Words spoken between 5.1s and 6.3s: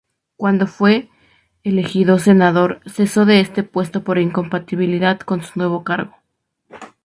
con su nuevo cargo.